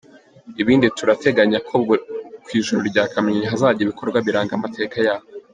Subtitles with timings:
[0.61, 1.75] Ibindi turateganya ko
[2.45, 5.25] kuri Ijuru rya Kamonyi, hazajya ibikorwa biranga amateka yaho.